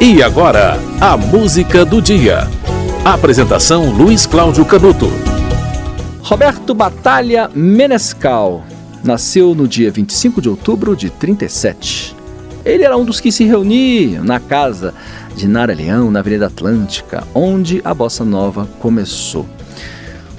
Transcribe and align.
E 0.00 0.22
agora, 0.22 0.78
a 1.00 1.16
música 1.16 1.84
do 1.84 2.00
dia. 2.00 2.46
Apresentação 3.04 3.90
Luiz 3.90 4.26
Cláudio 4.26 4.64
Canuto. 4.64 5.10
Roberto 6.22 6.72
Batalha 6.72 7.50
Menescal 7.52 8.62
nasceu 9.02 9.56
no 9.56 9.66
dia 9.66 9.90
25 9.90 10.40
de 10.40 10.48
outubro 10.48 10.94
de 10.94 11.10
37. 11.10 12.14
Ele 12.64 12.84
era 12.84 12.96
um 12.96 13.04
dos 13.04 13.18
que 13.18 13.32
se 13.32 13.42
reuniam 13.42 14.22
na 14.22 14.38
casa 14.38 14.94
de 15.34 15.48
Nara 15.48 15.74
Leão, 15.74 16.12
na 16.12 16.20
Avenida 16.20 16.46
Atlântica, 16.46 17.24
onde 17.34 17.82
a 17.84 17.92
bossa 17.92 18.24
nova 18.24 18.68
começou. 18.78 19.46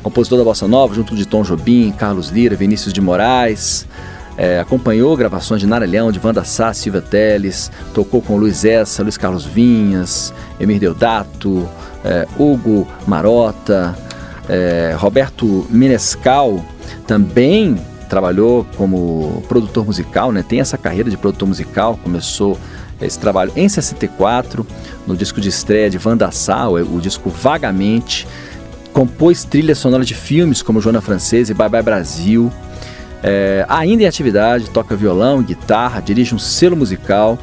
Compositor 0.01 0.37
da 0.37 0.45
bossa 0.45 0.69
nova, 0.69 0.95
junto 0.95 1.17
de 1.17 1.25
Tom 1.25 1.43
Jobim, 1.43 1.91
Carlos 1.91 2.29
Lira, 2.29 2.55
Vinícius 2.55 2.93
de 2.93 3.01
Moraes, 3.01 3.85
é, 4.39 4.57
acompanhou 4.57 5.17
gravações 5.17 5.59
de 5.59 5.67
Nara 5.67 5.85
Leão, 5.85 6.13
de 6.13 6.19
Wanda 6.23 6.45
Sá, 6.45 6.73
Silvia 6.73 7.01
Teles, 7.01 7.69
tocou 7.93 8.21
com 8.21 8.37
Luiz 8.37 8.63
Essa, 8.63 9.03
Luiz 9.03 9.17
Carlos 9.17 9.43
Vinhas, 9.43 10.33
Emir 10.57 10.79
Deodato, 10.79 11.67
é, 12.05 12.25
Hugo 12.37 12.87
Marota, 13.05 13.93
é, 14.47 14.95
Roberto 14.97 15.67
Menescal, 15.69 16.63
também 17.05 17.77
trabalhou 18.07 18.65
como 18.77 19.43
produtor 19.49 19.85
musical, 19.85 20.31
né? 20.31 20.41
tem 20.41 20.61
essa 20.61 20.77
carreira 20.77 21.09
de 21.09 21.17
produtor 21.17 21.45
musical, 21.45 21.99
começou 22.01 22.57
esse 23.01 23.19
trabalho 23.19 23.51
em 23.57 23.67
64, 23.67 24.65
no 25.05 25.17
disco 25.17 25.41
de 25.41 25.49
estreia 25.49 25.89
de 25.89 25.99
Wanda 26.01 26.31
Sá, 26.31 26.69
o 26.69 27.01
disco 27.01 27.29
Vagamente, 27.29 28.25
compôs 28.93 29.43
trilhas 29.43 29.79
sonoras 29.79 30.07
de 30.07 30.15
filmes 30.15 30.61
como 30.61 30.79
Joana 30.79 31.01
Francesa 31.01 31.51
e 31.51 31.55
Bye 31.55 31.67
Bye 31.67 31.83
Brasil, 31.83 32.49
é, 33.23 33.65
ainda 33.67 34.03
em 34.03 34.05
atividade, 34.05 34.69
toca 34.69 34.95
violão, 34.95 35.41
guitarra, 35.41 36.01
dirige 36.01 36.33
um 36.33 36.39
selo 36.39 36.75
musical 36.75 37.37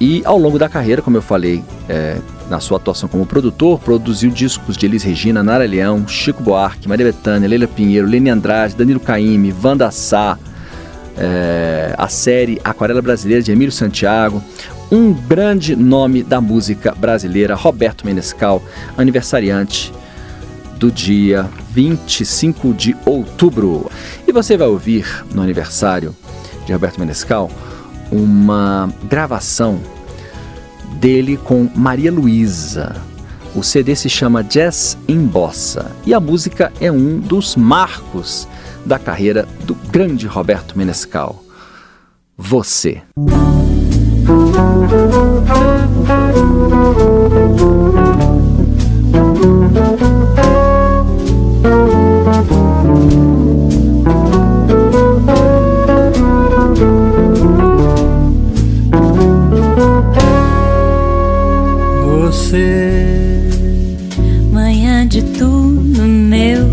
e 0.00 0.20
ao 0.24 0.36
longo 0.36 0.58
da 0.58 0.68
carreira, 0.68 1.00
como 1.00 1.16
eu 1.16 1.22
falei, 1.22 1.62
é, 1.88 2.16
na 2.50 2.58
sua 2.58 2.76
atuação 2.76 3.08
como 3.08 3.24
produtor, 3.24 3.78
produziu 3.78 4.30
discos 4.30 4.76
de 4.76 4.84
Elis 4.84 5.04
Regina, 5.04 5.44
Nara 5.44 5.64
Leão, 5.64 6.08
Chico 6.08 6.42
Buarque, 6.42 6.88
Maria 6.88 7.06
Bethânia, 7.06 7.48
Leila 7.48 7.68
Pinheiro, 7.68 8.06
Lene 8.06 8.28
Andrade, 8.28 8.74
Danilo 8.74 8.98
Caime, 8.98 9.54
Wanda 9.62 9.90
Sá, 9.92 10.36
é, 11.16 11.94
a 11.96 12.08
série 12.08 12.60
Aquarela 12.64 13.00
Brasileira 13.00 13.44
de 13.44 13.52
Emílio 13.52 13.70
Santiago, 13.70 14.42
um 14.90 15.12
grande 15.12 15.76
nome 15.76 16.22
da 16.24 16.40
música 16.40 16.92
brasileira, 16.94 17.54
Roberto 17.54 18.04
Menescal, 18.04 18.62
aniversariante 18.98 19.92
do 20.78 20.90
dia 20.90 21.48
25 21.72 22.74
de 22.74 22.96
outubro. 23.06 23.90
E 24.26 24.32
você 24.32 24.56
vai 24.56 24.68
ouvir 24.68 25.24
no 25.34 25.42
aniversário 25.42 26.14
de 26.66 26.72
Roberto 26.72 26.98
Menescal 27.00 27.50
uma 28.10 28.92
gravação 29.08 29.80
dele 31.00 31.36
com 31.36 31.68
Maria 31.74 32.12
Luísa. 32.12 32.94
O 33.54 33.62
CD 33.62 33.94
se 33.94 34.08
chama 34.08 34.42
Jazz 34.44 34.96
em 35.08 35.24
Bossa 35.26 35.90
e 36.06 36.14
a 36.14 36.20
música 36.20 36.72
é 36.80 36.90
um 36.92 37.18
dos 37.18 37.56
marcos 37.56 38.46
da 38.84 38.98
carreira 38.98 39.48
do 39.64 39.74
grande 39.74 40.26
Roberto 40.26 40.76
Menescal. 40.76 41.42
Você. 42.36 43.02
Você, 62.32 63.46
manhã 64.50 65.06
de 65.06 65.20
tudo 65.20 66.00
meu, 66.00 66.66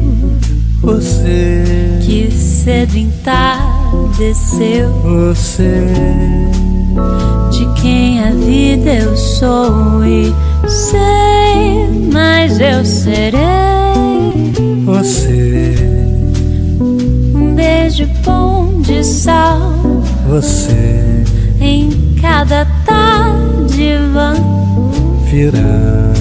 você, 0.82 2.00
que 2.02 2.32
cedo 2.32 2.96
entardeceu, 2.96 4.90
você, 5.04 5.86
de 7.52 7.82
quem 7.82 8.24
a 8.24 8.32
vida 8.32 8.90
eu 8.90 9.18
sou 9.18 10.06
e 10.06 10.34
sei, 10.66 11.90
mas 12.10 12.58
eu 12.62 12.86
serei. 12.86 13.42
Você, 14.86 15.76
um 16.80 17.54
beijo 17.54 18.08
bom 18.24 18.80
de 18.80 19.04
sal, 19.04 19.74
você, 20.26 21.22
em 21.60 22.16
cada 22.22 22.64
tarde 22.86 23.29
virá. 25.40 26.12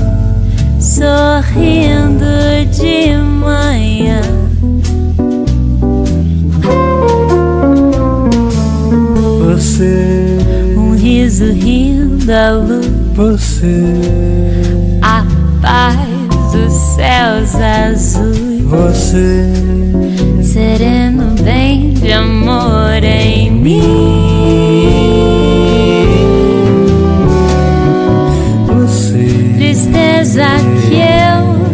Sorrindo 0.78 2.24
de 2.70 3.16
manhã. 3.16 4.20
Você, 9.40 10.38
um 10.76 10.94
riso 10.94 11.52
rindo 11.52 12.30
à 12.32 12.50
luz. 12.52 12.86
Você, 13.14 13.94
a 15.02 15.24
paz 15.60 15.98
dos 16.52 16.72
céus 16.72 17.54
azuis. 17.56 18.62
Você, 18.62 19.50
sereno 20.42 21.34
bem 21.42 21.94
de 21.94 22.12
amor 22.12 23.02
em 23.02 23.50
mim. 23.50 24.17
Que 30.88 30.96
eu 30.96 31.67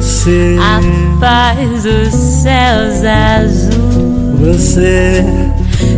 Você, 0.00 0.56
a 0.60 0.78
paz 1.18 1.82
dos 1.82 2.14
céus 2.14 3.02
azuis. 3.02 3.74
Você, 4.38 5.24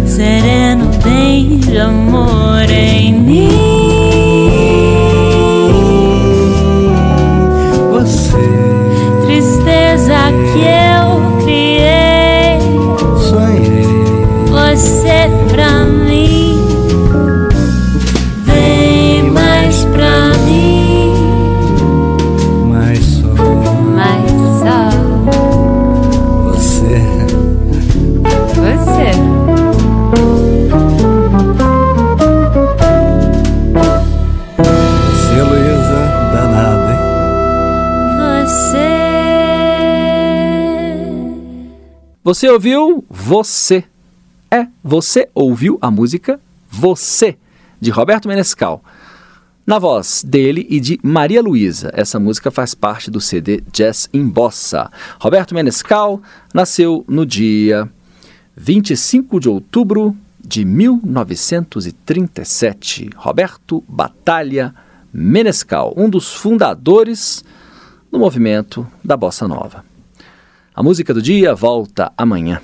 sereno 0.06 0.86
bem 1.04 1.58
de 1.58 1.76
amor 1.76 2.62
Você 42.30 42.48
ouviu 42.48 43.04
Você. 43.10 43.82
É, 44.48 44.68
você 44.84 45.28
ouviu 45.34 45.76
a 45.80 45.90
música 45.90 46.38
Você, 46.70 47.36
de 47.80 47.90
Roberto 47.90 48.28
Menescal. 48.28 48.84
na 49.66 49.80
voz 49.80 50.22
dele 50.24 50.64
e 50.70 50.78
de 50.78 51.00
Maria 51.02 51.42
Luísa. 51.42 51.90
Essa 51.92 52.20
música 52.20 52.52
faz 52.52 52.72
parte 52.72 53.10
do 53.10 53.20
CD 53.20 53.60
Jazz 53.72 54.08
em 54.12 54.24
Bossa. 54.24 54.92
Roberto 55.18 55.56
Menescal 55.56 56.22
nasceu 56.54 57.04
no 57.08 57.26
dia 57.26 57.90
25 58.56 59.40
de 59.40 59.48
outubro 59.48 60.16
de 60.38 60.64
1937. 60.64 63.10
Roberto 63.16 63.82
Batalha 63.88 64.72
Menescal, 65.12 65.92
um 65.96 66.08
dos 66.08 66.32
fundadores 66.32 67.44
do 68.08 68.20
movimento 68.20 68.86
da 69.02 69.16
Bossa 69.16 69.48
Nova. 69.48 69.89
A 70.72 70.82
música 70.84 71.12
do 71.12 71.20
dia 71.20 71.52
volta 71.52 72.12
amanhã. 72.16 72.62